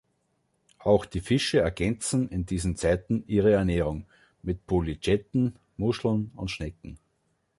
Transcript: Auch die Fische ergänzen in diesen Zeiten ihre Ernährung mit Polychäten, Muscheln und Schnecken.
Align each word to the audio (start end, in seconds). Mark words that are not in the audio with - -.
Auch 0.79 1.05
die 1.05 1.19
Fische 1.19 1.59
ergänzen 1.59 2.27
in 2.29 2.47
diesen 2.47 2.75
Zeiten 2.75 3.23
ihre 3.27 3.51
Ernährung 3.51 4.07
mit 4.41 4.65
Polychäten, 4.65 5.59
Muscheln 5.77 6.31
und 6.35 6.49
Schnecken. 6.49 6.97